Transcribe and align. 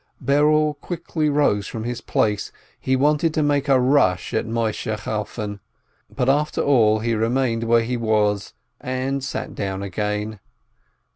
Berel 0.19 0.73
quickly 0.81 1.29
rose 1.29 1.67
from 1.67 1.83
his 1.83 2.01
place, 2.01 2.51
he 2.79 2.95
wanted 2.95 3.35
to 3.35 3.43
make 3.43 3.69
a 3.69 3.79
rush 3.79 4.33
at 4.33 4.47
Moisheh 4.47 4.97
Chalfon. 4.97 5.59
But 6.09 6.27
after 6.27 6.59
all 6.61 7.01
he 7.01 7.13
remained 7.13 7.63
where 7.65 7.83
he 7.83 7.97
was, 7.97 8.55
and 8.79 9.23
sat 9.23 9.53
down 9.53 9.83
again. 9.83 10.39